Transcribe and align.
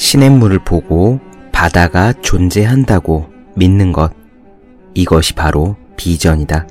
시냇물을 0.00 0.60
보고 0.60 1.20
바다가 1.52 2.14
존재한다고 2.22 3.26
믿는 3.54 3.92
것. 3.92 4.10
이것이 4.94 5.34
바로 5.34 5.76
비전이다. 5.96 6.66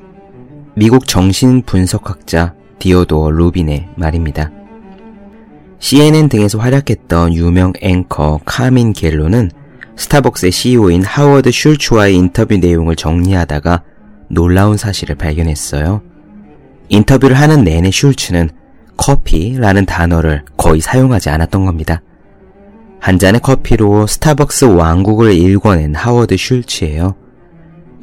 미국 0.74 1.08
정신 1.08 1.62
분석학자 1.62 2.56
디오도어 2.80 3.30
루빈의 3.30 3.90
말입니다. 3.96 4.50
CNN 5.78 6.28
등에서 6.30 6.58
활약했던 6.58 7.36
유명 7.36 7.72
앵커 7.82 8.40
카민 8.46 8.94
겔로는 8.94 9.52
스타벅스의 9.96 10.52
CEO인 10.52 11.04
하워드 11.04 11.52
슐츠와의 11.52 12.16
인터뷰 12.16 12.58
내용을 12.58 12.96
정리하다가 12.96 13.84
놀라운 14.30 14.76
사실을 14.76 15.16
발견했어요. 15.16 16.02
인터뷰를 16.90 17.38
하는 17.38 17.64
내내 17.64 17.92
슐츠는 17.92 18.50
커피라는 18.98 19.86
단어를 19.86 20.46
거의 20.58 20.82
사용하지 20.82 21.30
않았던 21.30 21.66
겁니다. 21.66 22.02
한 23.00 23.18
잔의 23.18 23.42
커피로 23.42 24.08
스타벅스 24.08 24.66
왕국을 24.66 25.34
일궈낸 25.34 25.96
하워드 25.96 26.36
슐츠예요. 26.38 27.16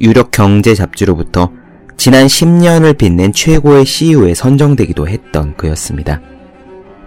유력 0.01 0.31
경제 0.31 0.75
잡지로부터 0.75 1.51
지난 1.97 2.27
10년을 2.27 2.97
빛낸 2.97 3.33
최고의 3.33 3.85
CEO에 3.85 4.33
선정되기도 4.33 5.07
했던 5.07 5.55
그였습니다. 5.55 6.21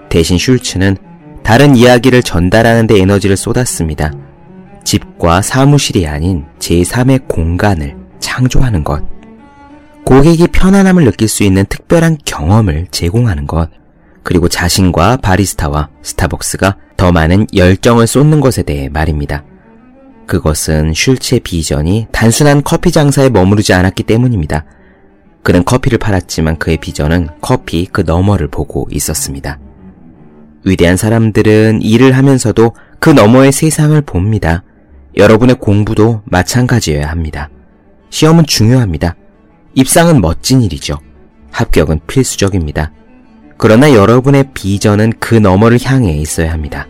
대신 0.09 0.39
슐츠는 0.39 0.97
다른 1.43 1.77
이야기를 1.77 2.23
전달하는 2.23 2.87
데 2.87 3.01
에너지를 3.01 3.37
쏟았습니다. 3.37 4.13
집과 4.85 5.43
사무실이 5.43 6.07
아닌 6.07 6.45
제3의 6.59 7.29
공간을 7.29 7.97
창조하는 8.19 8.85
것. 8.85 9.02
고객이 10.05 10.49
편안함을 10.49 11.05
느낄 11.05 11.29
수 11.29 11.45
있는 11.45 11.65
특별한 11.69 12.19
경험을 12.25 12.88
제공하는 12.91 13.47
것. 13.47 13.71
그리고 14.23 14.49
자신과 14.49 15.18
바리스타와 15.18 15.88
스타벅스가 16.02 16.76
더 16.96 17.13
많은 17.13 17.46
열정을 17.54 18.07
쏟는 18.07 18.40
것에 18.40 18.62
대해 18.62 18.88
말입니다. 18.88 19.45
그것은 20.27 20.93
슐츠의 20.95 21.40
비전이 21.40 22.09
단순한 22.12 22.62
커피 22.62 22.93
장사에 22.93 23.30
머무르지 23.30 23.73
않았기 23.73 24.04
때문입니다. 24.04 24.65
그는 25.43 25.65
커피를 25.65 25.99
팔았지만 25.99 26.59
그의 26.59 26.77
비전은 26.77 27.29
커피 27.40 27.87
그 27.87 28.02
너머를 28.02 28.49
보고 28.49 28.87
있었습니다. 28.90 29.59
위대한 30.65 30.96
사람들은 30.96 31.80
일을 31.82 32.12
하면서도 32.12 32.74
그 32.99 33.10
너머의 33.10 33.51
세상을 33.51 33.99
봅니다. 34.02 34.62
여러분의 35.16 35.57
공부도 35.57 36.23
마찬가지여야 36.27 37.09
합니다. 37.09 37.49
시험은 38.10 38.45
중요합니다. 38.46 39.16
입상은 39.74 40.21
멋진 40.21 40.62
일이죠. 40.62 40.99
합격은 41.51 42.01
필수적입니다. 42.07 42.93
그러나 43.63 43.93
여러분의 43.93 44.53
비전은 44.55 45.13
그 45.21 45.35
너머를 45.35 45.79
향해 45.85 46.13
있어야 46.15 46.51
합니다. 46.51 46.89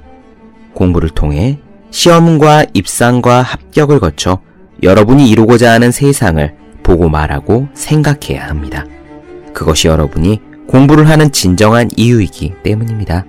공부를 0.72 1.08
통해 1.08 1.58
시험과 1.90 2.66
입상과 2.72 3.42
합격을 3.42 3.98
거쳐 3.98 4.40
여러분이 4.80 5.28
이루고자 5.28 5.72
하는 5.72 5.90
세상을 5.90 6.54
보고 6.84 7.08
말하고 7.08 7.66
생각해야 7.74 8.46
합니다. 8.46 8.86
그것이 9.52 9.88
여러분이 9.88 10.40
공부를 10.68 11.08
하는 11.08 11.32
진정한 11.32 11.88
이유이기 11.96 12.54
때문입니다. 12.62 13.24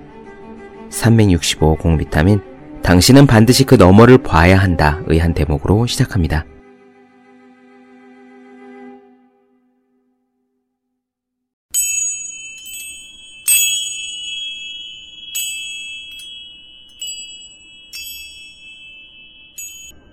365 0.90 1.78
공비타민 1.78 2.40
당신은 2.84 3.26
반드시 3.26 3.64
그 3.64 3.74
너머를 3.74 4.18
봐야 4.18 4.56
한다의 4.56 5.18
한 5.18 5.34
대목으로 5.34 5.86
시작합니다. 5.88 6.44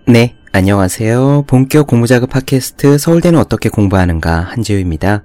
네, 0.10 0.38
안녕하세요. 0.54 1.44
본격 1.46 1.86
공부자극 1.86 2.32
팟캐스트 2.32 2.98
서울대는 2.98 3.40
어떻게 3.40 3.70
공부하는가 3.70 4.40
한지우입니다. 4.40 5.24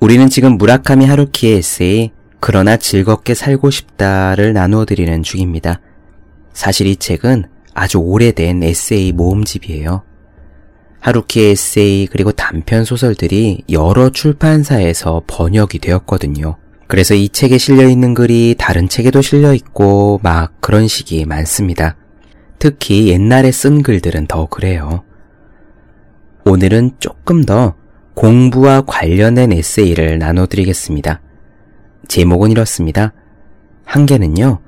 우리는 0.00 0.30
지금 0.30 0.56
무라카미 0.56 1.04
하루키의 1.04 1.58
에세이 1.58 2.10
그러나 2.40 2.78
즐겁게 2.78 3.34
살고 3.34 3.68
싶다를 3.68 4.54
나누어 4.54 4.86
드리는 4.86 5.22
중입니다. 5.22 5.82
사실 6.54 6.86
이 6.86 6.96
책은 6.96 7.44
아주 7.74 7.98
오래된 7.98 8.62
에세이 8.62 9.12
모음집이에요. 9.12 10.02
하루키의 11.00 11.50
에세이 11.50 12.06
그리고 12.06 12.32
단편 12.32 12.86
소설들이 12.86 13.64
여러 13.70 14.08
출판사에서 14.08 15.24
번역이 15.26 15.78
되었거든요. 15.78 16.56
그래서 16.86 17.14
이 17.14 17.28
책에 17.28 17.58
실려 17.58 17.86
있는 17.86 18.14
글이 18.14 18.54
다른 18.58 18.88
책에도 18.88 19.20
실려 19.20 19.52
있고 19.52 20.20
막 20.22 20.58
그런 20.62 20.88
식이 20.88 21.26
많습니다. 21.26 21.96
특히 22.60 23.08
옛날에 23.08 23.50
쓴 23.50 23.82
글들은 23.82 24.26
더 24.26 24.44
그래요. 24.44 25.02
오늘은 26.44 26.92
조금 26.98 27.42
더 27.42 27.74
공부와 28.12 28.82
관련된 28.82 29.50
에세이를 29.50 30.18
나눠드리겠습니다. 30.18 31.22
제목은 32.06 32.50
이렇습니다. 32.50 33.14
한 33.84 34.04
개는요, 34.04 34.58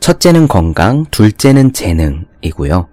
첫째는 0.00 0.48
건강, 0.48 1.04
둘째는 1.12 1.72
재능이고요. 1.72 2.88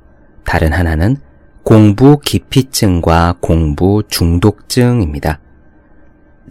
다른 0.46 0.72
하나는 0.72 1.18
공부 1.64 2.20
기피증과 2.20 3.38
공부 3.42 4.04
중독증입니다. 4.08 5.40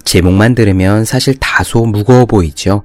제목만 0.02 0.56
들으면 0.56 1.04
사실 1.04 1.36
다소 1.38 1.86
무거워 1.86 2.26
보이죠? 2.26 2.82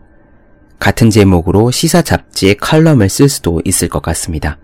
같은 0.78 1.10
제목으로 1.10 1.72
시사 1.72 2.04
잡지에 2.04 2.54
칼럼을 2.54 3.10
쓸 3.10 3.30
수도 3.30 3.64
있을 3.66 3.90
것 3.90 4.04
같습니다. 4.04 4.60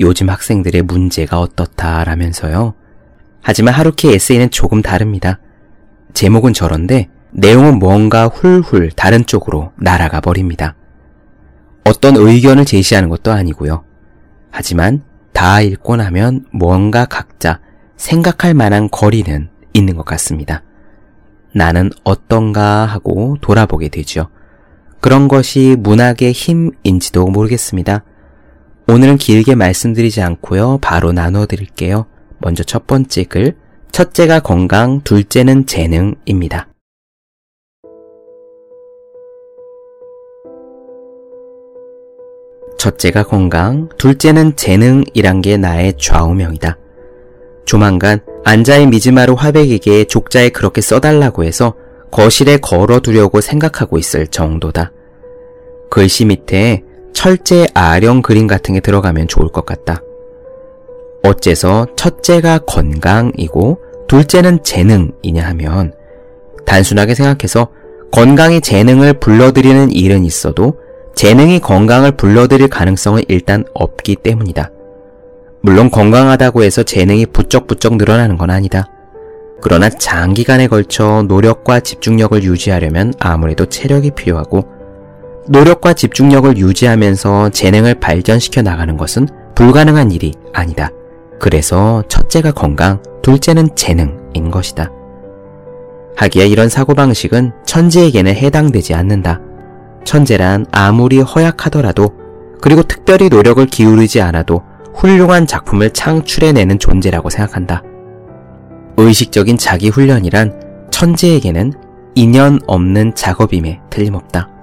요즘 0.00 0.28
학생들의 0.28 0.82
문제가 0.82 1.40
어떻다라면서요. 1.40 2.74
하지만 3.42 3.74
하루키 3.74 4.12
에세이는 4.12 4.50
조금 4.50 4.82
다릅니다. 4.82 5.38
제목은 6.14 6.52
저런데 6.52 7.08
내용은 7.30 7.78
뭔가 7.78 8.26
훌훌 8.26 8.90
다른 8.90 9.26
쪽으로 9.26 9.72
날아가 9.76 10.20
버립니다. 10.20 10.74
어떤 11.84 12.16
의견을 12.16 12.64
제시하는 12.64 13.08
것도 13.08 13.32
아니고요. 13.32 13.84
하지만 14.50 15.02
다 15.32 15.60
읽고 15.60 15.96
나면 15.96 16.46
뭔가 16.50 17.04
각자 17.04 17.60
생각할 17.96 18.54
만한 18.54 18.88
거리는 18.90 19.48
있는 19.72 19.96
것 19.96 20.04
같습니다. 20.04 20.62
나는 21.54 21.90
어떤가 22.04 22.84
하고 22.86 23.36
돌아보게 23.40 23.88
되죠. 23.88 24.28
그런 25.00 25.28
것이 25.28 25.76
문학의 25.78 26.32
힘인지도 26.32 27.26
모르겠습니다. 27.26 28.02
오늘은 28.88 29.16
길게 29.16 29.56
말씀드리지 29.56 30.22
않고요. 30.22 30.78
바로 30.80 31.10
나눠 31.10 31.46
드릴게요. 31.46 32.06
먼저 32.38 32.62
첫 32.62 32.86
번째 32.86 33.24
글. 33.24 33.56
첫째가 33.90 34.40
건강, 34.40 35.00
둘째는 35.02 35.66
재능입니다. 35.66 36.68
첫째가 42.78 43.24
건강, 43.24 43.88
둘째는 43.98 44.54
재능이란 44.54 45.42
게 45.42 45.56
나의 45.56 45.94
좌우명이다. 45.98 46.78
조만간 47.64 48.20
안자의 48.44 48.86
미즈마루 48.86 49.34
화백에게 49.34 50.04
족자에 50.04 50.50
그렇게 50.50 50.80
써달라고 50.80 51.42
해서 51.42 51.74
거실에 52.12 52.58
걸어두려고 52.58 53.40
생각하고 53.40 53.98
있을 53.98 54.28
정도다. 54.28 54.92
글씨 55.90 56.24
밑에 56.26 56.84
철제 57.16 57.66
아령 57.72 58.20
그림 58.20 58.46
같은 58.46 58.74
게 58.74 58.80
들어가면 58.80 59.26
좋을 59.26 59.48
것 59.48 59.64
같다. 59.64 60.02
어째서 61.22 61.86
첫째가 61.96 62.58
건강이고 62.66 63.80
둘째는 64.06 64.62
재능이냐 64.62 65.42
하면 65.46 65.94
단순하게 66.66 67.14
생각해서 67.14 67.68
건강이 68.12 68.60
재능을 68.60 69.14
불러들이는 69.14 69.92
일은 69.92 70.26
있어도 70.26 70.78
재능이 71.14 71.60
건강을 71.60 72.12
불러들일 72.18 72.68
가능성은 72.68 73.22
일단 73.28 73.64
없기 73.72 74.16
때문이다. 74.16 74.70
물론 75.62 75.90
건강하다고 75.90 76.64
해서 76.64 76.82
재능이 76.82 77.26
부쩍부쩍 77.32 77.96
늘어나는 77.96 78.36
건 78.36 78.50
아니다. 78.50 78.90
그러나 79.62 79.88
장기간에 79.88 80.66
걸쳐 80.66 81.24
노력과 81.26 81.80
집중력을 81.80 82.42
유지하려면 82.42 83.14
아무래도 83.18 83.64
체력이 83.64 84.10
필요하고 84.10 84.75
노력과 85.48 85.92
집중력을 85.92 86.56
유지하면서 86.58 87.50
재능을 87.50 87.94
발전시켜 87.94 88.62
나가는 88.62 88.96
것은 88.96 89.28
불가능한 89.54 90.10
일이 90.10 90.34
아니다. 90.52 90.90
그래서 91.38 92.02
첫째가 92.08 92.52
건강, 92.52 93.02
둘째는 93.22 93.76
재능인 93.76 94.50
것이다. 94.50 94.90
하기야 96.16 96.44
이런 96.44 96.68
사고방식은 96.68 97.52
천재에게는 97.64 98.34
해당되지 98.34 98.94
않는다. 98.94 99.40
천재란 100.04 100.66
아무리 100.72 101.20
허약하더라도 101.20 102.12
그리고 102.60 102.82
특별히 102.82 103.28
노력을 103.28 103.64
기울이지 103.66 104.20
않아도 104.22 104.62
훌륭한 104.94 105.46
작품을 105.46 105.90
창출해내는 105.92 106.78
존재라고 106.78 107.28
생각한다. 107.28 107.82
의식적인 108.96 109.58
자기 109.58 109.90
훈련이란 109.90 110.88
천재에게는 110.90 111.74
인연 112.14 112.58
없는 112.66 113.14
작업임에 113.14 113.80
틀림없다. 113.90 114.55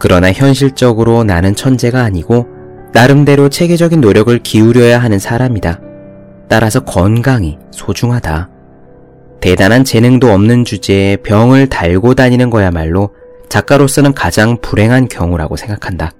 그러나 0.00 0.32
현실적으로 0.32 1.24
나는 1.24 1.54
천재가 1.54 2.02
아니고 2.02 2.46
나름대로 2.92 3.50
체계적인 3.50 4.00
노력을 4.00 4.36
기울여야 4.38 4.98
하는 4.98 5.18
사람이다. 5.18 5.78
따라서 6.48 6.80
건강이 6.80 7.58
소중하다. 7.70 8.48
대단한 9.40 9.84
재능도 9.84 10.32
없는 10.32 10.64
주제에 10.64 11.16
병을 11.18 11.68
달고 11.68 12.14
다니는 12.14 12.48
거야말로 12.48 13.10
작가로서는 13.50 14.14
가장 14.14 14.56
불행한 14.62 15.08
경우라고 15.08 15.56
생각한다. 15.56 16.12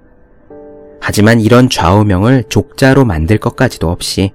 하지만 1.01 1.41
이런 1.41 1.67
좌우명을 1.67 2.45
족자로 2.49 3.03
만들 3.03 3.39
것까지도 3.39 3.89
없이 3.89 4.31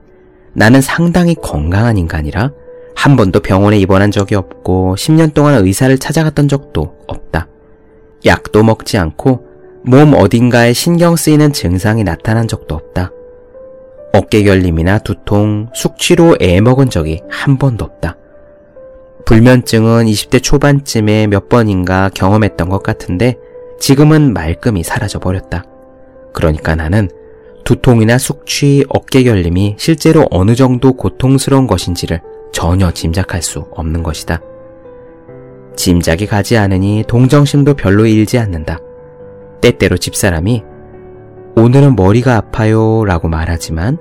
나는 0.54 0.80
상당히 0.80 1.36
건강한 1.36 1.96
인간이라 1.98 2.50
한 2.96 3.16
번도 3.16 3.40
병원에 3.40 3.78
입원한 3.78 4.10
적이 4.10 4.34
없고 4.34 4.96
10년 4.96 5.34
동안 5.34 5.64
의사를 5.64 5.96
찾아갔던 5.96 6.48
적도 6.48 6.96
없다. 7.06 7.46
약도 8.24 8.62
먹지 8.62 8.98
않고 8.98 9.46
몸 9.82 10.14
어딘가에 10.14 10.72
신경 10.72 11.16
쓰이는 11.16 11.52
증상이 11.52 12.02
나타난 12.04 12.48
적도 12.48 12.74
없다. 12.74 13.10
어깨 14.12 14.42
결림이나 14.42 14.98
두통, 14.98 15.68
숙취로 15.74 16.36
애 16.40 16.60
먹은 16.60 16.90
적이 16.90 17.22
한 17.28 17.58
번도 17.58 17.84
없다. 17.84 18.16
불면증은 19.26 20.06
20대 20.06 20.42
초반쯤에 20.42 21.26
몇 21.26 21.48
번인가 21.48 22.10
경험했던 22.14 22.68
것 22.68 22.82
같은데 22.82 23.36
지금은 23.78 24.32
말끔히 24.32 24.82
사라져 24.82 25.18
버렸다. 25.18 25.64
그러니까 26.32 26.74
나는 26.74 27.08
두통이나 27.64 28.18
숙취, 28.18 28.84
어깨 28.88 29.24
결림이 29.24 29.74
실제로 29.78 30.26
어느 30.30 30.54
정도 30.54 30.92
고통스러운 30.92 31.66
것인지를 31.66 32.20
전혀 32.52 32.92
짐작할 32.92 33.42
수 33.42 33.66
없는 33.72 34.02
것이다. 34.02 34.40
짐작이 35.76 36.26
가지 36.26 36.56
않으니 36.56 37.04
동정심도 37.06 37.74
별로 37.74 38.06
일지 38.06 38.38
않는다. 38.38 38.78
때때로 39.60 39.96
집사람이 39.96 40.62
오늘은 41.56 41.96
머리가 41.96 42.36
아파요 42.36 43.04
라고 43.04 43.28
말하지만 43.28 43.98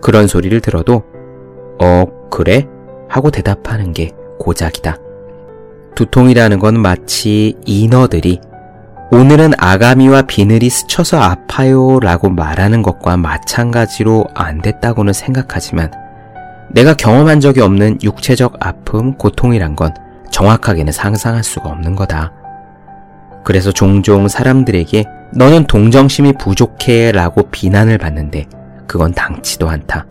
그런 0.00 0.26
소리를 0.26 0.60
들어도 0.60 1.02
어, 1.80 2.04
그래? 2.30 2.66
하고 3.08 3.30
대답하는 3.30 3.92
게 3.92 4.10
고작이다. 4.38 4.96
두통이라는 5.94 6.58
건 6.58 6.80
마치 6.80 7.56
인어들이 7.66 8.40
오늘은 9.10 9.52
아가미와 9.56 10.22
비늘이 10.22 10.68
스쳐서 10.68 11.18
아파요 11.18 11.98
라고 12.00 12.28
말하는 12.28 12.82
것과 12.82 13.16
마찬가지로 13.16 14.26
안 14.34 14.60
됐다고는 14.60 15.12
생각하지만 15.12 15.90
내가 16.70 16.92
경험한 16.94 17.40
적이 17.40 17.62
없는 17.62 17.98
육체적 18.02 18.56
아픔, 18.60 19.14
고통이란 19.14 19.76
건 19.76 19.94
정확하게는 20.30 20.92
상상할 20.92 21.42
수가 21.42 21.68
없는 21.70 21.96
거다. 21.96 22.32
그래서 23.44 23.72
종종 23.72 24.28
사람들에게 24.28 25.04
너는 25.34 25.66
동정심이 25.66 26.34
부족해 26.34 27.12
라고 27.12 27.48
비난을 27.50 27.98
받는데 27.98 28.46
그건 28.86 29.12
당치도 29.12 29.68
않다. 29.68 30.06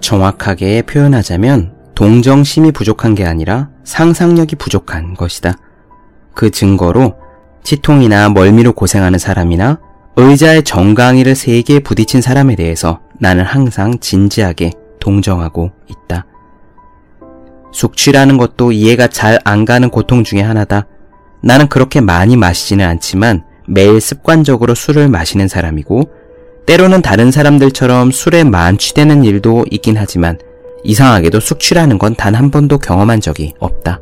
정확하게 0.00 0.82
표현하자면 0.82 1.74
동정심이 1.94 2.72
부족한 2.72 3.14
게 3.14 3.26
아니라 3.26 3.68
상상력이 3.84 4.56
부족한 4.56 5.14
것이다. 5.14 5.54
그 6.34 6.50
증거로 6.50 7.16
치통이나 7.62 8.30
멀미로 8.30 8.72
고생하는 8.72 9.18
사람이나 9.18 9.78
의자에 10.16 10.62
정강이를 10.62 11.34
세개 11.34 11.80
부딪힌 11.80 12.20
사람에 12.20 12.56
대해서 12.56 13.00
나는 13.18 13.44
항상 13.44 13.98
진지하게 13.98 14.72
동정하고 14.98 15.70
있다. 15.88 16.26
숙취라는 17.72 18.36
것도 18.36 18.72
이해가 18.72 19.08
잘 19.08 19.38
안 19.44 19.64
가는 19.64 19.88
고통 19.90 20.24
중의 20.24 20.44
하나다. 20.44 20.86
나는 21.42 21.68
그렇게 21.68 22.00
많이 22.00 22.36
마시지는 22.36 22.84
않지만 22.86 23.44
매일 23.66 24.00
습관적으로 24.00 24.74
술을 24.74 25.08
마시는 25.08 25.48
사람이고 25.48 26.02
때로는 26.66 27.02
다른 27.02 27.30
사람들처럼 27.30 28.10
술에 28.10 28.44
만취되는 28.44 29.24
일도 29.24 29.64
있긴 29.70 29.96
하지만 29.96 30.38
이상하게도 30.84 31.40
숙취라는 31.40 31.98
건 31.98 32.14
단 32.14 32.34
한 32.34 32.50
번도 32.50 32.78
경험한 32.78 33.20
적이 33.20 33.54
없다. 33.58 34.00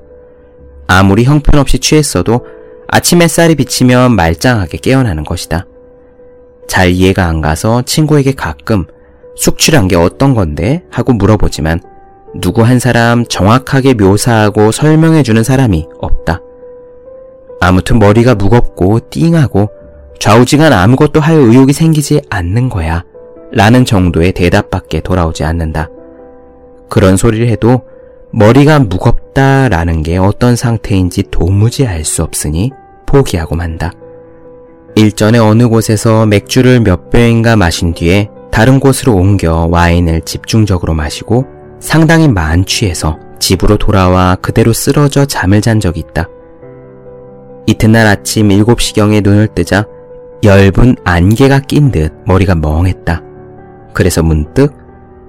아무리 0.87 1.25
형편없이 1.25 1.79
취했어도 1.79 2.47
아침 2.89 3.21
햇살이 3.23 3.55
비치면 3.55 4.17
말짱하게 4.17 4.79
깨어나는 4.79 5.25
것이다. 5.25 5.67
잘 6.67 6.91
이해가 6.91 7.25
안 7.27 7.41
가서 7.41 7.83
친구에게 7.83 8.33
가끔 8.33 8.87
숙취란 9.37 9.89
게 9.89 9.97
어떤 9.97 10.35
건데? 10.35 10.83
하고 10.91 11.13
물어보지만 11.13 11.81
누구 12.41 12.63
한 12.63 12.79
사람 12.79 13.25
정확하게 13.27 13.95
묘사하고 13.95 14.71
설명해주는 14.73 15.43
사람이 15.43 15.89
없다. 16.01 16.41
아무튼 17.61 17.99
머리가 17.99 18.35
무겁고 18.35 19.01
띵하고 19.11 19.71
좌우지간 20.21 20.73
아무것도 20.73 21.21
할 21.21 21.37
의욕이 21.37 21.73
생기지 21.73 22.23
않는 22.31 22.69
거야. 22.69 23.05
라는 23.51 23.85
정도의 23.85 24.33
대답밖에 24.33 25.01
돌아오지 25.01 25.45
않는다. 25.45 25.89
그런 26.89 27.17
소리를 27.17 27.49
해도 27.49 27.83
머리가 28.31 28.79
무겁다라는 28.79 30.03
게 30.03 30.19
어떤 30.19 30.55
상태인지 30.55 31.25
도무지 31.31 31.87
알 31.87 32.05
수 32.05 32.23
없으니 32.23 32.71
포기하고 33.07 33.57
만다. 33.57 33.93
일전에 34.95 35.39
어느 35.39 35.69
곳에서 35.69 36.27
맥주를 36.27 36.81
몇 36.81 37.11
병인가 37.11 37.57
마신 37.57 37.95
뒤에 37.95 38.31
다른 38.51 38.81
곳으로 38.81 39.15
옮겨 39.15 39.67
와인을 39.71 40.23
집중적으로 40.23 40.95
마시고 40.95 41.58
상당히 41.81 42.29
만취해서 42.29 43.19
집으로 43.39 43.77
돌아와 43.77 44.37
그대로 44.37 44.73
쓰러져 44.73 45.25
잠을 45.25 45.61
잔 45.61 45.81
적이 45.81 46.01
있다. 46.01 46.27
이튿날 47.67 48.07
아침 48.07 48.49
7시경에 48.49 49.23
눈을 49.23 49.49
뜨자 49.55 49.85
엷은 50.43 50.97
안개가 51.05 51.61
낀 51.61 51.91
듯 51.91 52.13
머리가 52.25 52.55
멍했다. 52.55 53.23
그래서 53.93 54.23
문득 54.23 54.75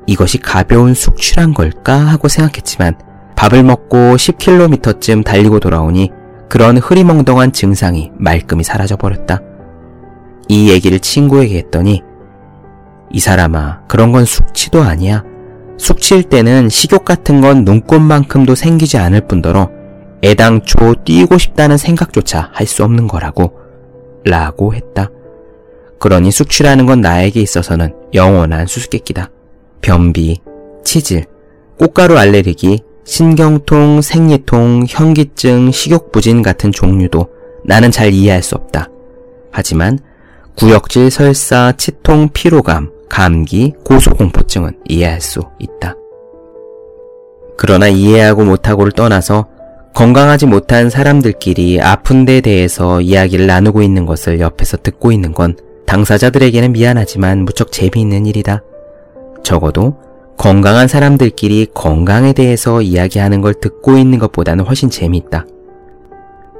이것이 0.07 0.38
가벼운 0.40 0.94
숙취란 0.94 1.54
걸까 1.54 1.94
하고 1.94 2.28
생각했지만 2.28 2.96
밥을 3.36 3.63
먹고 3.63 4.16
10km쯤 4.16 5.24
달리고 5.24 5.60
돌아오니 5.60 6.12
그런 6.50 6.78
흐리멍덩한 6.78 7.54
증상이 7.54 8.12
말끔히 8.18 8.63
사라져버렸다. 8.63 9.40
이 10.48 10.72
얘기를 10.72 11.00
친구에게 11.00 11.60
했더니 11.60 12.01
이 13.12 13.19
사람아 13.19 13.81
그런 13.88 14.12
건 14.12 14.25
숙취도 14.25 14.81
아니야. 14.81 15.24
숙취일 15.80 16.24
때는 16.24 16.70
식욕 16.70 17.06
같은 17.06 17.42
건 17.42 17.64
눈꽃만큼도 17.64 18.54
생기지 18.54 18.98
않을 18.98 19.22
뿐더러 19.28 19.72
애당초 20.22 20.94
뛰고 21.06 21.38
싶다는 21.38 21.78
생각조차 21.78 22.50
할 22.54 22.68
수 22.68 22.84
없는 22.84 23.08
거라고 23.08 23.53
라고 24.25 24.75
했다. 24.75 25.10
그러니 26.00 26.32
숙취라는 26.32 26.86
건 26.86 27.01
나에게 27.01 27.42
있어서는 27.42 27.94
영원한 28.13 28.68
수수께끼다. 28.68 29.30
변비, 29.82 30.42
치질, 30.84 31.25
꽃가루 31.77 32.18
알레르기, 32.18 32.84
신경통, 33.06 34.01
생리통, 34.01 34.86
현기증, 34.88 35.72
식욕부진 35.72 36.42
같은 36.42 36.72
종류도 36.72 37.27
나는 37.63 37.89
잘 37.89 38.13
이해할 38.13 38.44
수 38.44 38.56
없다. 38.56 38.89
하지만 39.51 40.00
구역질, 40.56 41.10
설사, 41.10 41.72
치통, 41.72 42.30
피로감, 42.34 42.92
감기, 43.10 43.74
고소공포증은 43.84 44.80
이해할 44.88 45.20
수 45.20 45.42
있다. 45.60 45.96
그러나 47.58 47.88
이해하고 47.88 48.46
못하고를 48.46 48.94
떠나서 48.94 49.48
건강하지 49.94 50.46
못한 50.46 50.89
사람들끼리 50.89 51.82
아픈 51.82 52.24
데 52.24 52.39
대해서 52.39 53.01
이야기를 53.01 53.48
나누고 53.48 53.82
있는 53.82 54.06
것을 54.06 54.39
옆에서 54.39 54.78
듣고 54.78 55.12
있는 55.12 55.34
건 55.34 55.58
당사자들에게는 55.86 56.72
미안하지만 56.72 57.44
무척 57.44 57.72
재미있는 57.72 58.25
일이다. 58.28 58.63
적어도 59.44 59.98
건강한 60.38 60.88
사람들끼리 60.88 61.68
건강에 61.74 62.32
대해서 62.32 62.82
이야기하는 62.82 63.42
걸 63.42 63.54
듣고 63.56 63.98
있는 63.98 64.20
것보다는 64.20 64.63
훨씬 64.63 64.89
재미있다. 64.89 65.46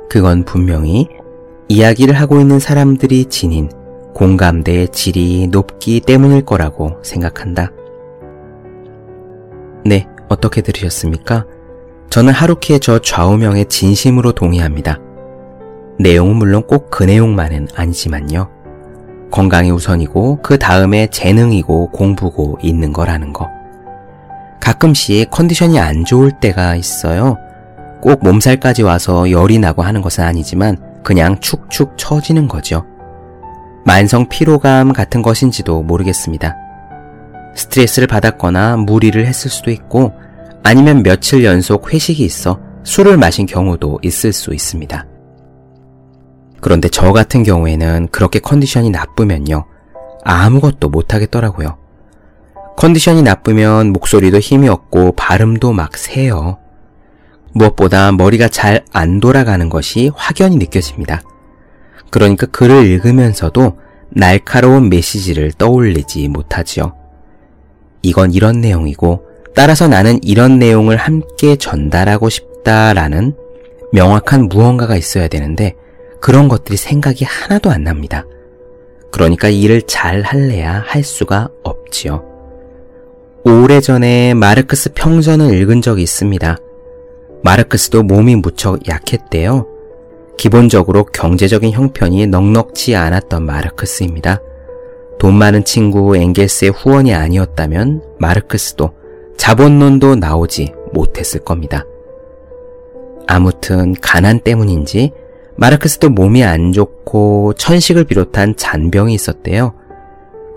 그건 0.10 0.44
분명히 0.44 1.08
이야기를 1.70 2.16
하고 2.16 2.42
있는 2.42 2.60
사람들이 2.60 3.26
지닌 3.26 3.70
공감대의 4.14 4.90
질이 4.90 5.48
높기 5.48 6.02
때문일 6.02 6.46
거라고 6.46 7.00
생각한다. 7.04 7.72
네, 9.86 10.08
어떻게 10.28 10.62
들으셨습니까? 10.62 11.46
저는 12.10 12.34
하루키의 12.34 12.80
저 12.80 13.00
좌우명에 13.00 13.66
진심으로 13.66 14.32
동의합니다. 14.34 15.00
내용은 16.00 16.36
물론 16.36 16.66
꼭 16.66 16.90
그 16.90 17.04
내용만은 17.04 17.68
아니지만요. 17.76 18.50
건강이 19.32 19.70
우선이고 19.72 20.42
그 20.42 20.58
다음에 20.58 21.08
재능이고 21.08 21.92
공부고 21.92 22.58
있는 22.62 22.92
거라는 22.94 23.32
거. 23.32 23.48
가끔씩 24.60 25.30
컨디션이 25.30 25.80
안 25.80 26.04
좋을 26.04 26.32
때가 26.40 26.76
있어요. 26.76 27.38
꼭 28.02 28.24
몸살까지 28.24 28.84
와서 28.84 29.30
열이 29.30 29.60
나고 29.60 29.84
하는 29.84 30.02
것은 30.02 30.24
아니지만 30.24 30.78
그냥 31.04 31.40
축축 31.40 31.98
처지는 31.98 32.48
거죠. 32.48 32.86
만성 33.86 34.28
피로감 34.30 34.94
같은 34.94 35.22
것인지도 35.22 35.82
모르겠습니다. 35.84 36.56
스트레스를 37.56 38.08
받았거나 38.08 38.78
무리를 38.78 39.26
했을 39.26 39.50
수도 39.50 39.72
있고 39.72 40.14
아니면 40.64 41.04
며칠 41.04 41.44
연속 41.44 41.94
회식이 41.94 42.24
있어 42.24 42.60
술을 42.84 43.18
마신 43.18 43.46
경우도 43.46 44.00
있을 44.04 44.34
수 44.34 44.54
있습니다. 44.54 45.06
그런데 46.62 46.90
저 46.90 47.12
같은 47.14 47.44
경우에는 47.44 48.10
그렇게 48.12 48.40
컨디션이 48.40 48.90
나쁘면요. 48.90 49.66
아무것도 50.24 50.90
못하겠더라고요. 50.90 51.78
컨디션이 52.78 53.24
나쁘면 53.24 53.92
목소리도 53.94 54.40
힘이 54.40 54.70
없고 54.70 55.14
발음도 55.14 55.74
막 55.74 55.98
새요. 55.98 56.58
무엇보다 57.54 58.12
머리가 58.12 58.48
잘 58.48 58.84
안 58.94 59.20
돌아가는 59.20 59.70
것이 59.70 60.12
확연히 60.16 60.58
느껴집니다. 60.58 61.22
그러니까 62.12 62.48
글을 62.48 62.86
읽으면서도 62.86 63.78
날카로운 64.10 64.90
메시지를 64.90 65.52
떠올리지 65.54 66.28
못하지요. 66.28 66.94
이건 68.02 68.34
이런 68.34 68.62
내용이고 68.62 69.28
따라서 69.56 69.88
나는 69.88 70.20
이런 70.24 70.58
내용을 70.58 70.98
함께 70.98 71.56
전달하고 71.56 72.30
싶다라는 72.30 73.36
명확한 73.92 74.48
무언가가 74.48 74.96
있어야 74.96 75.28
되는데 75.28 75.76
그런 76.22 76.48
것들이 76.48 76.78
생각이 76.78 77.26
하나도 77.26 77.70
안 77.72 77.84
납니다. 77.84 78.26
그러니까 79.12 79.50
일을 79.50 79.84
잘 79.84 80.22
할래야 80.22 80.84
할 80.86 81.04
수가 81.04 81.50
없지요. 81.64 82.24
오래전에 83.44 84.34
마르크스 84.34 84.94
평전을 84.94 85.54
읽은 85.56 85.82
적이 85.82 86.04
있습니다. 86.04 86.58
마르크스도 87.44 88.04
몸이 88.04 88.36
무척 88.36 88.88
약했대요. 88.88 89.79
기본적으로 90.40 91.04
경제적인 91.04 91.74
형편이 91.74 92.28
넉넉지 92.28 92.96
않았던 92.96 93.46
마르크스입니다. 93.46 94.42
돈 95.20 95.36
많은 95.36 95.66
친구 95.66 96.16
엥겔스의 96.16 96.72
후원이 96.72 97.14
아니었다면 97.14 98.02
마르크스도 98.20 98.92
자본론도 99.36 100.16
나오지 100.16 100.74
못했을 100.94 101.42
겁니다. 101.42 101.84
아무튼 103.28 103.94
가난 104.00 104.40
때문인지 104.40 105.12
마르크스도 105.58 106.10
몸이 106.10 106.46
안 106.46 106.72
좋고 106.72 107.56
천식을 107.56 108.06
비롯한 108.06 108.56
잔병이 108.56 109.14
있었대요. 109.14 109.74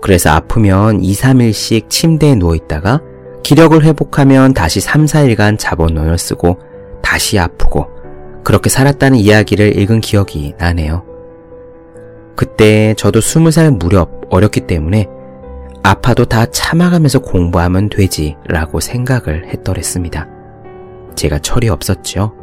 그래서 0.01 0.29
아프면 0.29 1.01
2, 1.03 1.13
3일씩 1.13 1.89
침대에 1.89 2.35
누워 2.35 2.55
있다가 2.55 3.01
기력을 3.43 3.83
회복하면 3.83 4.53
다시 4.53 4.79
3, 4.79 5.03
4일간 5.03 5.59
자본론을 5.59 6.17
쓰고 6.17 6.57
다시 7.01 7.37
아프고 7.37 7.92
그렇게 8.43 8.69
살았다는 8.69 9.17
이야기를 9.17 9.77
읽은 9.79 10.01
기억이 10.01 10.53
나네요. 10.57 11.03
그때 12.35 12.93
저도 12.97 13.19
20살 13.19 13.77
무렵 13.77 14.27
어렸기 14.29 14.61
때문에 14.61 15.07
아파도 15.83 16.25
다 16.25 16.45
참아가면서 16.45 17.19
공부하면 17.19 17.89
되지 17.89 18.37
라고 18.47 18.79
생각을 18.79 19.49
했더랬습니다. 19.49 20.27
제가 21.15 21.39
철이 21.39 21.69
없었죠. 21.69 22.33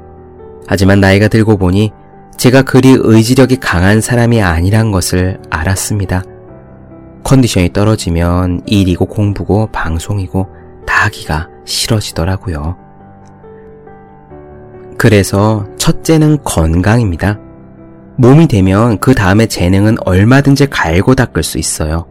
하지만 0.66 1.00
나이가 1.00 1.28
들고 1.28 1.56
보니 1.56 1.90
제가 2.36 2.62
그리 2.62 2.96
의지력이 2.98 3.56
강한 3.56 4.00
사람이 4.00 4.40
아니란 4.40 4.92
것을 4.92 5.40
알았습니다. 5.50 6.22
컨디션이 7.24 7.72
떨어지면 7.72 8.62
일이고 8.66 9.06
공부고 9.06 9.68
방송이고 9.72 10.46
다 10.86 11.04
하기가 11.06 11.48
싫어지더라고요. 11.64 12.89
그래서 15.00 15.66
첫째는 15.78 16.44
건강입니다. 16.44 17.38
몸이 18.18 18.48
되면 18.48 18.98
그 18.98 19.14
다음에 19.14 19.46
재능은 19.46 19.96
얼마든지 20.04 20.66
갈고 20.66 21.14
닦을 21.14 21.42
수 21.42 21.56
있어요. 21.56 22.04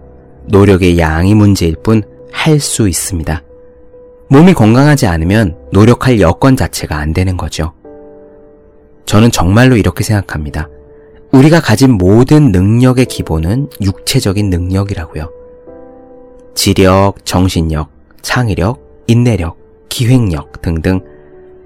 노력의 0.48 0.98
양이 0.98 1.36
문제일 1.36 1.76
뿐 1.84 2.02
할 2.32 2.60
수 2.60 2.90
있습니다. 2.90 3.44
몸이 4.30 4.56
건강하지 4.56 5.06
않으면 5.06 5.56
노력할 5.72 6.20
여건 6.20 6.56
자체가 6.56 6.98
안 6.98 7.14
되는 7.14 7.38
거죠. 7.38 7.74
저는 9.06 9.30
정말로 9.30 9.78
이렇게 9.78 10.04
생각합니다. 10.04 10.68
우리가 11.32 11.62
가진 11.62 11.92
모든 11.92 12.52
능력의 12.52 13.06
기본은 13.06 13.70
육체적인 13.84 14.50
능력이라고요. 14.50 15.32
지력, 16.56 17.24
정신력, 17.24 17.92
창의력, 18.24 18.82
인내력, 19.06 19.60
기획력 19.90 20.64
등등 20.64 21.02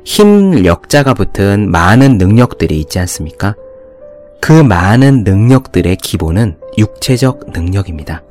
힘력자가 0.04 1.14
붙은 1.14 1.72
많은 1.72 2.18
능력들이 2.18 2.80
있지 2.80 3.00
않습니까? 3.00 3.56
그 4.42 4.52
많은 4.52 5.24
능력들의 5.24 5.96
기본은 5.98 6.58
육체적 6.78 7.52
능력입니다. 7.54 8.24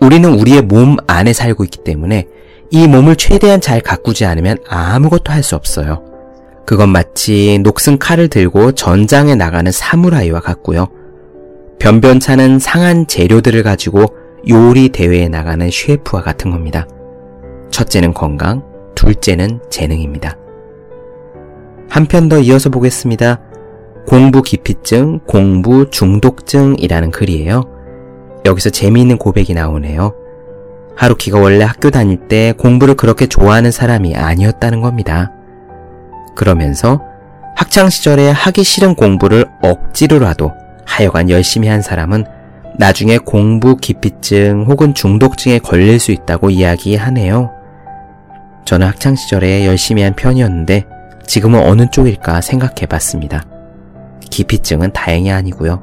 우리는 0.00 0.32
우리의 0.32 0.62
몸 0.62 0.96
안에 1.06 1.32
살고 1.32 1.64
있기 1.64 1.78
때문에 1.84 2.26
이 2.70 2.86
몸을 2.86 3.16
최대한 3.16 3.60
잘 3.60 3.80
가꾸지 3.80 4.24
않으면 4.24 4.58
아무것도 4.68 5.32
할 5.32 5.42
수 5.42 5.56
없어요. 5.56 6.02
그건 6.66 6.90
마치 6.90 7.58
녹슨 7.62 7.98
칼을 7.98 8.28
들고 8.28 8.72
전장에 8.72 9.34
나가는 9.34 9.70
사무라이와 9.70 10.40
같고요. 10.40 10.88
변변찮은 11.78 12.58
상한 12.58 13.06
재료들을 13.06 13.62
가지고 13.62 14.06
요리 14.48 14.88
대회에 14.90 15.28
나가는 15.28 15.70
셰프와 15.70 16.22
같은 16.22 16.50
겁니다. 16.50 16.86
첫째는 17.70 18.14
건강, 18.14 18.62
둘째는 18.94 19.60
재능입니다. 19.70 20.36
한 21.94 22.08
편 22.08 22.28
더 22.28 22.40
이어서 22.40 22.70
보겠습니다. 22.70 23.38
공부 24.04 24.42
기피증, 24.42 25.20
공부 25.28 25.88
중독증이라는 25.90 27.12
글이에요. 27.12 27.62
여기서 28.44 28.70
재미있는 28.70 29.16
고백이 29.16 29.54
나오네요. 29.54 30.12
하루키가 30.96 31.38
원래 31.38 31.64
학교 31.64 31.90
다닐 31.90 32.26
때 32.26 32.52
공부를 32.58 32.96
그렇게 32.96 33.28
좋아하는 33.28 33.70
사람이 33.70 34.16
아니었다는 34.16 34.80
겁니다. 34.80 35.30
그러면서 36.34 37.00
학창시절에 37.54 38.28
하기 38.28 38.64
싫은 38.64 38.96
공부를 38.96 39.46
억지로라도 39.62 40.50
하여간 40.86 41.30
열심히 41.30 41.68
한 41.68 41.80
사람은 41.80 42.24
나중에 42.76 43.18
공부 43.18 43.76
기피증 43.76 44.64
혹은 44.68 44.94
중독증에 44.94 45.60
걸릴 45.60 46.00
수 46.00 46.10
있다고 46.10 46.50
이야기하네요. 46.50 47.52
저는 48.64 48.84
학창시절에 48.88 49.64
열심히 49.64 50.02
한 50.02 50.16
편이었는데 50.16 50.86
지금은 51.26 51.60
어느 51.60 51.90
쪽일까 51.90 52.40
생각해 52.40 52.86
봤습니다. 52.88 53.44
기피증은 54.30 54.92
다행히 54.92 55.30
아니고요. 55.30 55.82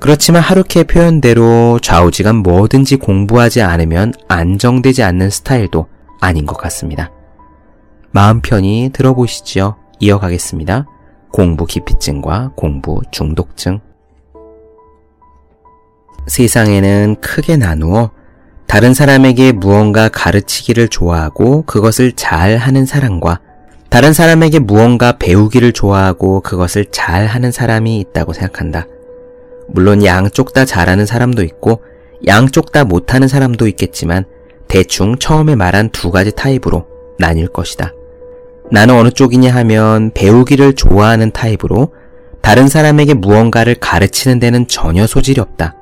그렇지만 0.00 0.42
하루키의 0.42 0.84
표현대로 0.84 1.78
좌우지간 1.80 2.36
뭐든지 2.36 2.96
공부하지 2.96 3.62
않으면 3.62 4.12
안정되지 4.28 5.02
않는 5.02 5.30
스타일도 5.30 5.88
아닌 6.20 6.46
것 6.46 6.56
같습니다. 6.56 7.10
마음 8.10 8.40
편히 8.40 8.90
들어보시죠. 8.92 9.76
이어가겠습니다. 10.00 10.86
공부 11.32 11.66
기피증과 11.66 12.52
공부 12.54 13.00
중독증. 13.10 13.80
세상에는 16.26 17.16
크게 17.20 17.56
나누어 17.56 18.10
다른 18.66 18.92
사람에게 18.92 19.52
무언가 19.52 20.08
가르치기를 20.08 20.88
좋아하고 20.88 21.62
그것을 21.62 22.12
잘 22.12 22.58
하는 22.58 22.84
사람과 22.84 23.40
다른 23.90 24.12
사람에게 24.12 24.58
무언가 24.58 25.12
배우기를 25.12 25.72
좋아하고 25.72 26.40
그것을 26.40 26.86
잘 26.90 27.26
하는 27.26 27.50
사람이 27.50 27.98
있다고 28.00 28.32
생각한다. 28.34 28.86
물론 29.66 30.04
양쪽 30.04 30.52
다 30.52 30.64
잘하는 30.64 31.06
사람도 31.06 31.42
있고 31.44 31.82
양쪽 32.26 32.72
다 32.72 32.84
못하는 32.84 33.28
사람도 33.28 33.66
있겠지만 33.68 34.24
대충 34.66 35.16
처음에 35.18 35.54
말한 35.54 35.90
두 35.90 36.10
가지 36.10 36.32
타입으로 36.32 36.86
나뉠 37.18 37.48
것이다. 37.48 37.92
나는 38.70 38.94
어느 38.94 39.10
쪽이냐 39.10 39.54
하면 39.54 40.10
배우기를 40.12 40.74
좋아하는 40.74 41.30
타입으로 41.30 41.94
다른 42.42 42.68
사람에게 42.68 43.14
무언가를 43.14 43.74
가르치는 43.74 44.38
데는 44.38 44.68
전혀 44.68 45.06
소질이 45.06 45.40
없다. 45.40 45.74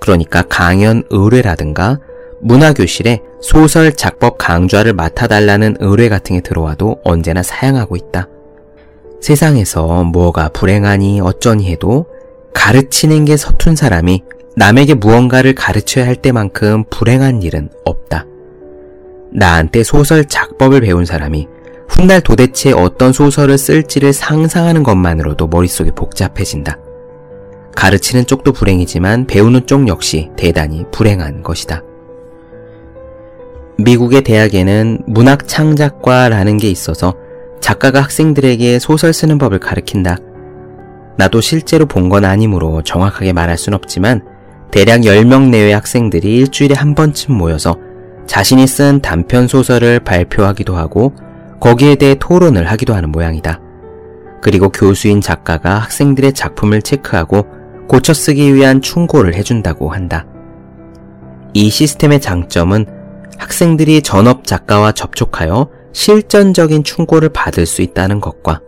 그러니까 0.00 0.42
강연 0.42 1.04
의뢰라든가 1.10 1.98
문화교실에 2.42 3.20
소설 3.40 3.92
작법 3.92 4.36
강좌를 4.36 4.92
맡아달라는 4.92 5.76
의뢰 5.80 6.08
같은 6.08 6.36
게 6.36 6.42
들어와도 6.42 7.00
언제나 7.04 7.42
사양하고 7.42 7.96
있다. 7.96 8.28
세상에서 9.20 10.04
뭐가 10.04 10.48
불행하니 10.48 11.20
어쩌니 11.20 11.70
해도 11.70 12.06
가르치는 12.52 13.24
게 13.24 13.36
서툰 13.36 13.76
사람이 13.76 14.22
남에게 14.56 14.94
무언가를 14.94 15.54
가르쳐야 15.54 16.06
할 16.06 16.16
때만큼 16.16 16.84
불행한 16.90 17.42
일은 17.42 17.70
없다. 17.84 18.26
나한테 19.32 19.82
소설 19.82 20.26
작법을 20.26 20.82
배운 20.82 21.04
사람이 21.04 21.48
훗날 21.88 22.20
도대체 22.20 22.72
어떤 22.72 23.12
소설을 23.12 23.56
쓸지를 23.56 24.12
상상하는 24.12 24.82
것만으로도 24.82 25.46
머릿속이 25.46 25.92
복잡해진다. 25.92 26.78
가르치는 27.74 28.26
쪽도 28.26 28.52
불행이지만 28.52 29.26
배우는 29.26 29.66
쪽 29.66 29.88
역시 29.88 30.30
대단히 30.36 30.84
불행한 30.90 31.42
것이다. 31.42 31.82
미국의 33.82 34.22
대학에는 34.22 35.02
문학 35.06 35.48
창작과라는 35.48 36.56
게 36.58 36.68
있어서 36.70 37.14
작가가 37.60 38.00
학생들에게 38.02 38.78
소설 38.78 39.12
쓰는 39.12 39.38
법을 39.38 39.58
가르친다. 39.58 40.16
나도 41.16 41.40
실제로 41.40 41.86
본 41.86 42.08
건 42.08 42.24
아니므로 42.24 42.82
정확하게 42.82 43.32
말할 43.32 43.56
순 43.58 43.74
없지만 43.74 44.22
대략 44.70 45.02
10명 45.02 45.50
내외 45.50 45.72
학생들이 45.72 46.36
일주일에 46.38 46.74
한 46.74 46.94
번쯤 46.94 47.34
모여서 47.34 47.76
자신이 48.26 48.66
쓴 48.66 49.00
단편 49.00 49.46
소설을 49.46 50.00
발표하기도 50.00 50.74
하고 50.76 51.14
거기에 51.60 51.96
대해 51.96 52.14
토론을 52.18 52.70
하기도 52.70 52.94
하는 52.94 53.10
모양이다. 53.12 53.60
그리고 54.42 54.70
교수인 54.70 55.20
작가가 55.20 55.78
학생들의 55.78 56.32
작품을 56.32 56.82
체크하고 56.82 57.46
고쳐 57.88 58.14
쓰기 58.14 58.54
위한 58.54 58.80
충고를 58.80 59.34
해준다고 59.34 59.90
한다. 59.90 60.26
이 61.52 61.68
시스템의 61.68 62.20
장점은 62.20 62.86
학생들이 63.42 64.02
전업 64.02 64.46
작가와 64.46 64.92
접촉하여 64.92 65.68
실전적인 65.92 66.84
충고를 66.84 67.28
받을 67.28 67.66
수 67.66 67.82
있다는 67.82 68.20
것과 68.20 68.60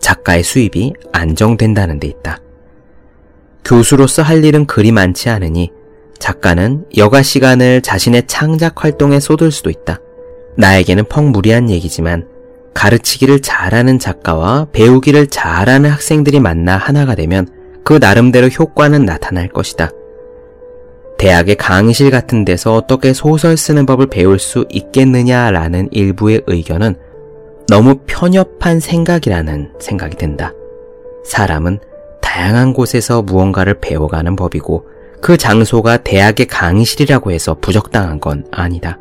작가의 0.00 0.42
수입이 0.42 0.92
안정된다는 1.12 1.98
데 1.98 2.08
있다. 2.08 2.38
교수로서 3.64 4.22
할 4.22 4.44
일은 4.44 4.66
그리 4.66 4.92
많지 4.92 5.30
않으니 5.30 5.70
작가는 6.18 6.84
여가 6.96 7.22
시간을 7.22 7.80
자신의 7.80 8.26
창작 8.26 8.84
활동에 8.84 9.18
쏟을 9.18 9.50
수도 9.50 9.70
있다. 9.70 9.98
나에게는 10.56 11.04
펑 11.08 11.32
무리한 11.32 11.70
얘기지만 11.70 12.28
가르치기를 12.74 13.40
잘하는 13.40 13.98
작가와 13.98 14.66
배우기를 14.72 15.28
잘하는 15.28 15.90
학생들이 15.90 16.38
만나 16.38 16.76
하나가 16.76 17.14
되면 17.14 17.48
그 17.82 17.94
나름대로 17.94 18.48
효과는 18.48 19.04
나타날 19.04 19.48
것이다. 19.48 19.90
대학의 21.22 21.54
강의실 21.54 22.10
같은 22.10 22.44
데서 22.44 22.74
어떻게 22.74 23.12
소설 23.12 23.56
쓰는 23.56 23.86
법을 23.86 24.08
배울 24.08 24.40
수 24.40 24.66
있겠느냐라는 24.68 25.90
일부의 25.92 26.42
의견은 26.48 26.96
너무 27.68 28.00
편협한 28.08 28.80
생각이라는 28.80 29.74
생각이 29.78 30.16
든다. 30.16 30.52
사람은 31.24 31.78
다양한 32.20 32.72
곳에서 32.72 33.22
무언가를 33.22 33.78
배워가는 33.78 34.34
법이고 34.34 34.84
그 35.20 35.36
장소가 35.36 35.98
대학의 35.98 36.46
강의실이라고 36.46 37.30
해서 37.30 37.56
부적당한 37.60 38.18
건 38.18 38.44
아니다. 38.50 38.98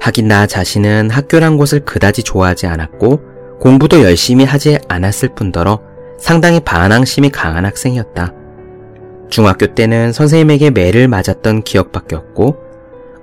하긴 0.00 0.28
나 0.28 0.46
자신은 0.46 1.10
학교란 1.10 1.58
곳을 1.58 1.80
그다지 1.80 2.22
좋아하지 2.22 2.66
않았고 2.66 3.20
공부도 3.60 4.02
열심히 4.02 4.46
하지 4.46 4.78
않았을 4.88 5.34
뿐더러 5.34 5.82
상당히 6.18 6.60
반항심이 6.60 7.28
강한 7.28 7.66
학생이었다. 7.66 8.32
중학교 9.28 9.66
때는 9.74 10.12
선생님에게 10.12 10.70
매를 10.70 11.08
맞았던 11.08 11.62
기억밖에 11.62 12.16
없고 12.16 12.56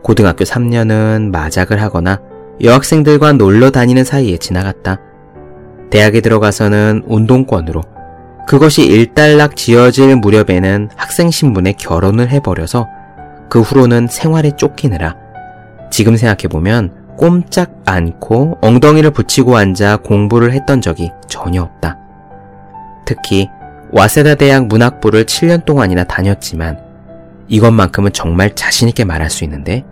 고등학교 0.02 0.44
3년은 0.44 1.32
마작을 1.32 1.82
하거나 1.82 2.20
여학생들과 2.62 3.34
놀러 3.34 3.72
다니는 3.72 4.04
사이에 4.04 4.38
지나갔다. 4.38 5.00
대학에 5.90 6.22
들어가서는 6.22 7.04
운동권으로 7.08 7.82
그것이 8.48 8.84
일단락 8.84 9.56
지어질 9.56 10.16
무렵에는 10.18 10.90
학생 10.96 11.32
신분에 11.32 11.74
결혼을 11.74 12.30
해버려서 12.30 12.88
그 13.50 13.62
후로는 13.62 14.08
생활에 14.08 14.52
쫓기느라 14.58 15.16
지금 15.92 16.18
생각해보면 16.18 17.16
꼼짝 17.18 17.72
않고 17.86 18.58
엉덩이를 18.62 19.12
붙이고 19.12 19.56
앉아 19.56 19.98
공부를 19.98 20.52
했던 20.52 20.82
적이 20.82 21.12
전혀 21.28 21.62
없다. 21.62 21.98
특히 23.06 23.48
와세다 23.94 24.36
대학 24.36 24.66
문학부를 24.66 25.26
7년 25.26 25.66
동안이나 25.66 26.04
다녔지만 26.06 26.80
이것만큼은 27.48 28.12
정말 28.12 28.56
자신있게 28.56 29.06
말할 29.06 29.30
수 29.30 29.44
있는데 29.44 29.86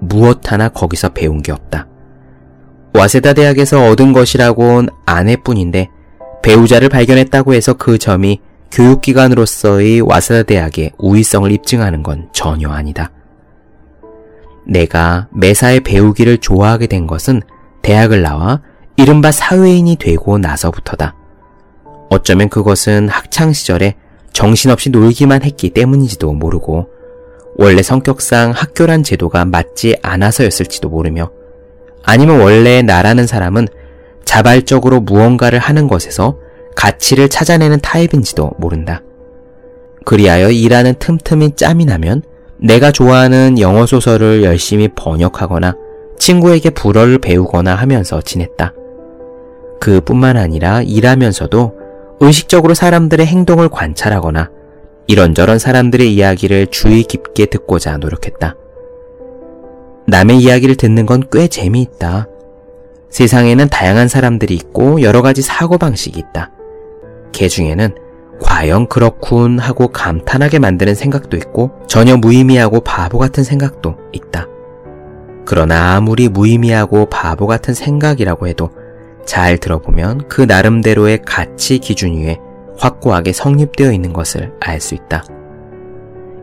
무엇 0.00 0.52
하나 0.52 0.68
거기서 0.68 1.08
배운 1.08 1.40
게 1.40 1.50
없다. 1.50 1.86
와세다 2.94 3.32
대학에서 3.32 3.88
얻은 3.88 4.12
것이라곤 4.12 4.90
아내뿐인데 5.06 5.88
배우자를 6.42 6.90
발견했다고 6.90 7.54
해서 7.54 7.72
그 7.72 7.96
점이 7.96 8.40
교육기관으로서의 8.70 10.02
와세다 10.02 10.42
대학의 10.42 10.92
우위성을 10.98 11.50
입증하는 11.50 12.02
건 12.02 12.28
전혀 12.32 12.68
아니다. 12.68 13.10
내가 14.66 15.28
매사에 15.32 15.80
배우기를 15.80 16.38
좋아하게 16.38 16.86
된 16.86 17.06
것은 17.06 17.40
대학을 17.80 18.20
나와 18.20 18.60
이른바 18.98 19.32
사회인이 19.32 19.96
되고 19.96 20.36
나서부터다. 20.36 21.14
어쩌면 22.10 22.48
그것은 22.48 23.08
학창 23.08 23.52
시절에 23.52 23.94
정신없이 24.32 24.90
놀기만 24.90 25.42
했기 25.42 25.70
때문인지도 25.70 26.32
모르고 26.32 26.88
원래 27.56 27.82
성격상 27.82 28.52
학교란 28.52 29.02
제도가 29.02 29.44
맞지 29.44 29.98
않아서였을지도 30.02 30.88
모르며 30.88 31.30
아니면 32.04 32.40
원래 32.40 32.82
나라는 32.82 33.26
사람은 33.26 33.66
자발적으로 34.24 35.00
무언가를 35.00 35.58
하는 35.58 35.88
것에서 35.88 36.38
가치를 36.76 37.28
찾아내는 37.28 37.80
타입인지도 37.80 38.52
모른다. 38.58 39.02
그리하여 40.04 40.50
일하는 40.50 40.94
틈틈이 40.98 41.56
짬이 41.56 41.84
나면 41.84 42.22
내가 42.58 42.92
좋아하는 42.92 43.58
영어 43.58 43.86
소설을 43.86 44.44
열심히 44.44 44.88
번역하거나 44.88 45.76
친구에게 46.18 46.70
불어를 46.70 47.18
배우거나 47.18 47.74
하면서 47.74 48.20
지냈다. 48.20 48.72
그 49.80 50.00
뿐만 50.00 50.36
아니라 50.36 50.82
일하면서도 50.82 51.87
의식적으로 52.20 52.74
사람들의 52.74 53.24
행동을 53.26 53.68
관찰하거나 53.68 54.50
이런저런 55.06 55.58
사람들의 55.58 56.12
이야기를 56.14 56.66
주의 56.68 57.02
깊게 57.02 57.46
듣고자 57.46 57.96
노력했다. 57.96 58.56
남의 60.06 60.38
이야기를 60.38 60.76
듣는 60.76 61.06
건 61.06 61.22
꽤 61.30 61.48
재미있다. 61.48 62.26
세상에는 63.10 63.68
다양한 63.68 64.08
사람들이 64.08 64.54
있고 64.54 65.00
여러 65.02 65.22
가지 65.22 65.40
사고방식이 65.42 66.18
있다. 66.18 66.50
개 67.32 67.48
중에는 67.48 67.94
과연 68.40 68.88
그렇군 68.88 69.58
하고 69.58 69.88
감탄하게 69.88 70.58
만드는 70.58 70.94
생각도 70.94 71.36
있고 71.36 71.72
전혀 71.86 72.16
무의미하고 72.16 72.80
바보 72.80 73.18
같은 73.18 73.44
생각도 73.44 73.96
있다. 74.12 74.46
그러나 75.44 75.94
아무리 75.96 76.28
무의미하고 76.28 77.06
바보 77.06 77.46
같은 77.46 77.72
생각이라고 77.74 78.46
해도 78.48 78.70
잘 79.28 79.58
들어보면 79.58 80.26
그 80.26 80.40
나름대로의 80.40 81.20
가치 81.24 81.78
기준 81.78 82.14
위에 82.14 82.38
확고하게 82.78 83.34
성립되어 83.34 83.92
있는 83.92 84.14
것을 84.14 84.54
알 84.58 84.80
수 84.80 84.94
있다. 84.94 85.22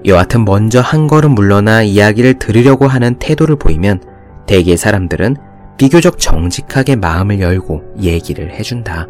여하튼 0.05 0.45
먼저 0.45 0.81
한 0.81 1.07
걸음 1.07 1.31
물러나 1.31 1.81
이야기를 1.81 2.37
들으려고 2.37 2.85
하는 2.85 3.15
태도를 3.15 3.55
보이면 3.55 4.03
대개 4.45 4.77
사람들은 4.77 5.35
비교적 5.77 6.19
정직하게 6.19 6.97
마음을 6.97 7.39
열고 7.39 7.81
얘기를 8.01 8.51
해준다. 8.51 9.07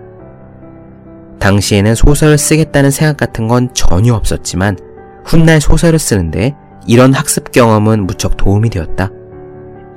당시에는 1.39 1.95
소설을 1.95 2.37
쓰겠다는 2.37 2.91
생각 2.91 3.17
같은 3.17 3.49
건 3.49 3.73
전혀 3.73 4.13
없었지만 4.13 4.77
훗날 5.25 5.59
소설을 5.59 5.99
쓰는데 5.99 6.55
이런 6.87 7.13
학습 7.13 7.51
경험은 7.51 8.07
무척 8.07 8.37
도움이 8.37 8.69
되었다. 8.69 9.09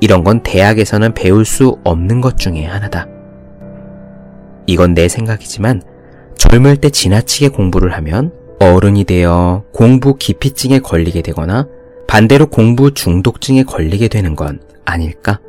이런 0.01 0.25
건 0.25 0.43
대학에서는 0.43 1.15
배울 1.15 1.45
수 1.45 1.79
없는 1.85 2.21
것 2.21 2.39
중에 2.39 2.65
하나다. 2.65 3.07
이건 4.69 4.93
내 4.93 5.09
생각이지만 5.09 5.83
젊을 6.37 6.77
때 6.77 6.91
지나치게 6.91 7.49
공부를 7.49 7.95
하면 7.95 8.33
어른이 8.61 9.05
되어 9.05 9.65
공부 9.73 10.17
기피증에 10.17 10.81
걸리게 10.81 11.23
되거나 11.23 11.67
반대로 12.07 12.47
공부 12.47 12.93
중독증에 12.93 13.63
걸리게 13.63 14.09
되는 14.09 14.37
건 14.37 14.61
아닐까? 14.85 15.41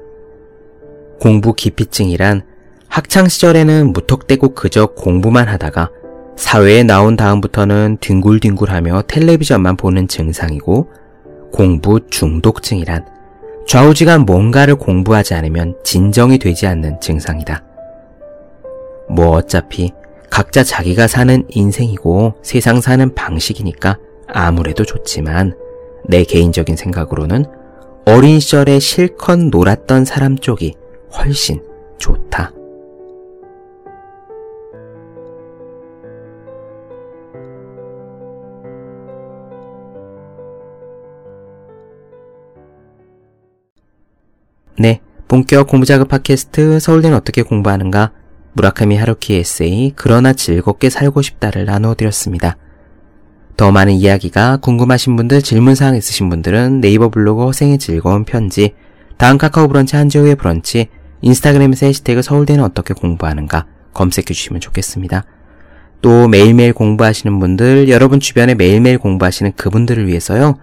공부 1.19 1.53
기피증이란 1.53 2.43
학창시절에는 2.87 3.91
무턱대고 3.91 4.55
그저 4.55 4.85
공부만 4.85 5.49
하다가 5.49 5.89
사회에 6.37 6.83
나온 6.83 7.17
다음부터는 7.17 7.97
뒹굴뒹굴하며 7.99 9.03
텔레비전만 9.07 9.75
보는 9.75 10.07
증상이고 10.07 10.91
공부 11.51 11.99
중독증이란 12.09 13.05
좌우지간 13.67 14.21
뭔가를 14.21 14.75
공부하지 14.75 15.33
않으면 15.33 15.75
진정이 15.83 16.39
되지 16.39 16.67
않는 16.67 17.01
증상이다. 17.01 17.68
뭐 19.09 19.31
어차피 19.31 19.91
각자 20.29 20.63
자기가 20.63 21.07
사는 21.07 21.43
인생이고 21.49 22.35
세상 22.43 22.81
사는 22.81 23.13
방식이니까 23.15 23.97
아무래도 24.27 24.85
좋지만 24.85 25.55
내 26.05 26.23
개인적인 26.23 26.75
생각으로는 26.75 27.45
어린 28.05 28.39
시절에 28.39 28.79
실컷 28.79 29.37
놀았던 29.37 30.05
사람 30.05 30.37
쪽이 30.37 30.75
훨씬 31.17 31.61
좋다. 31.97 32.51
네, 44.77 45.01
본격 45.27 45.67
공부자극 45.67 46.07
팟캐스트 46.07 46.79
서울대는 46.79 47.17
어떻게 47.17 47.41
공부하는가 47.41 48.13
무라카미 48.53 48.97
하루키 48.97 49.35
에세이 49.35 49.93
그러나 49.95 50.33
즐겁게 50.33 50.89
살고 50.89 51.21
싶다를 51.21 51.65
나누어드렸습니다. 51.65 52.57
더 53.57 53.71
많은 53.71 53.93
이야기가 53.93 54.57
궁금하신 54.57 55.15
분들 55.15 55.41
질문사항 55.41 55.95
있으신 55.95 56.29
분들은 56.29 56.81
네이버 56.81 57.09
블로그 57.09 57.43
허생의 57.43 57.77
즐거운 57.77 58.23
편지 58.23 58.73
다음 59.17 59.37
카카오 59.37 59.67
브런치 59.67 59.97
한지호의 59.97 60.35
브런치 60.35 60.87
인스타그램에서 61.21 61.85
해시태그 61.85 62.21
서울대는 62.21 62.63
어떻게 62.63 62.93
공부하는가 62.93 63.65
검색해 63.93 64.27
주시면 64.27 64.61
좋겠습니다. 64.61 65.25
또 66.01 66.29
매일매일 66.29 66.71
공부하시는 66.71 67.37
분들 67.39 67.89
여러분 67.89 68.21
주변에 68.21 68.55
매일매일 68.55 68.97
공부하시는 68.97 69.51
그분들을 69.57 70.07
위해서요. 70.07 70.55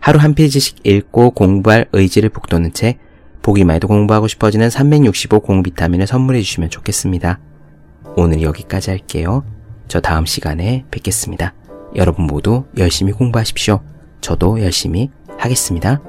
하루 0.00 0.18
한 0.18 0.34
페이지씩 0.34 0.78
읽고 0.82 1.30
공부할 1.30 1.86
의지를 1.92 2.30
북돋는 2.30 2.72
책 2.72 2.98
보기만 3.42 3.76
해도 3.76 3.88
공부하고 3.88 4.28
싶어지는 4.28 4.70
365 4.70 5.40
공비타민을 5.40 6.06
선물해 6.06 6.40
주시면 6.42 6.70
좋겠습니다. 6.70 7.38
오늘 8.16 8.42
여기까지 8.42 8.90
할게요. 8.90 9.44
저 9.88 10.00
다음 10.00 10.26
시간에 10.26 10.84
뵙겠습니다. 10.90 11.54
여러분 11.96 12.26
모두 12.26 12.64
열심히 12.76 13.12
공부하십시오. 13.12 13.80
저도 14.20 14.60
열심히 14.60 15.10
하겠습니다. 15.38 16.00